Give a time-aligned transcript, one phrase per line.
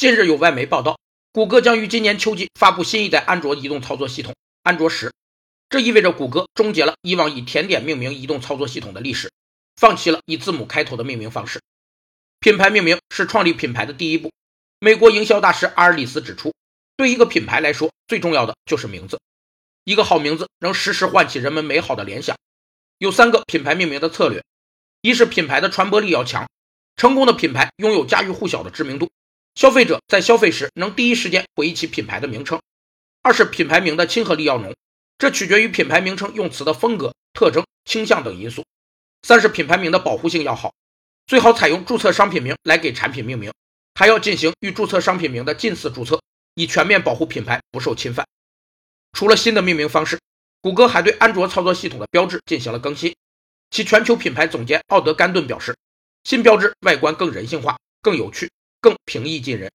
[0.00, 0.98] 近日有外媒报道，
[1.30, 5.12] 谷歌将于今年秋季发布新一代安卓移动操作系统安卓十，
[5.68, 9.30] 这意味着谷歌终结了以往以甜点命名移动操作系统的历史，
[9.76, 11.60] 放弃了以字母开头的命名方式。
[12.38, 14.32] 品牌命名是创立品牌的第一步。
[14.78, 16.54] 美国营销大师阿尔里斯指出，
[16.96, 19.20] 对一个品牌来说，最重要的就是名字。
[19.84, 22.38] 一个好名字能时时唤起人们美好的联想。
[22.96, 24.42] 有三个品牌命名的策略：
[25.02, 26.48] 一是品牌的传播力要强，
[26.96, 29.10] 成功的品牌拥有家喻户晓的知名度，
[29.60, 32.58] 消费者在消费时能第一时间回忆起品牌的名称；
[33.20, 34.74] 二是品牌名的亲和力要浓，
[35.18, 38.62] 这取决于品牌名称用词的风格、特征、倾向等因素；
[39.20, 40.72] 三是品牌名的保护性要好，
[41.26, 43.52] 最好采用注册商品名来给产品命名。
[43.96, 46.18] 还要进行与注册商品名的近似注册，
[46.54, 48.26] 以全面保护品牌不受侵犯。
[49.12, 50.18] 除了新的命名方式，
[50.62, 53.14] 谷歌还对安卓操作系统的标志进行了更新。
[53.70, 55.76] 其全球品牌总监奥德甘顿表示，
[56.24, 58.50] 新标志外观更人性化、更有趣、
[58.82, 59.70] 更平易近人。